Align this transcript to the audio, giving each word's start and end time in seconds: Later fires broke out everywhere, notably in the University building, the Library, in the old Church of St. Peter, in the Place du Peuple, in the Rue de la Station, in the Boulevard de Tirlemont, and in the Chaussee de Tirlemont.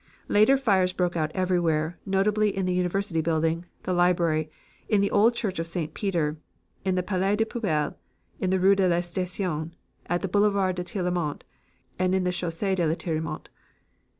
Later 0.27 0.57
fires 0.57 0.93
broke 0.93 1.15
out 1.15 1.29
everywhere, 1.35 1.99
notably 2.07 2.49
in 2.57 2.65
the 2.65 2.73
University 2.73 3.21
building, 3.21 3.65
the 3.83 3.93
Library, 3.93 4.49
in 4.89 4.99
the 4.99 5.11
old 5.11 5.35
Church 5.35 5.59
of 5.59 5.67
St. 5.67 5.93
Peter, 5.93 6.37
in 6.83 6.95
the 6.95 7.03
Place 7.03 7.37
du 7.37 7.45
Peuple, 7.45 7.95
in 8.39 8.49
the 8.49 8.59
Rue 8.59 8.73
de 8.75 8.87
la 8.87 9.01
Station, 9.01 9.75
in 10.09 10.19
the 10.21 10.27
Boulevard 10.27 10.75
de 10.75 10.83
Tirlemont, 10.83 11.43
and 11.99 12.15
in 12.15 12.23
the 12.23 12.31
Chaussee 12.31 12.73
de 12.73 12.95
Tirlemont. 12.95 13.49